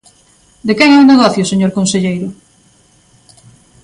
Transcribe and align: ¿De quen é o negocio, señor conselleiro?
¿De 0.67 0.73
quen 0.77 0.89
é 0.91 0.99
o 1.01 1.09
negocio, 1.11 1.49
señor 1.51 1.71
conselleiro? 1.77 2.29